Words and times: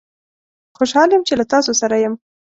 خوشحال 0.77 1.09
یم 1.11 1.23
چې 1.27 1.33
له 1.39 1.45
تاسوسره 1.53 1.97
یم 2.03 2.13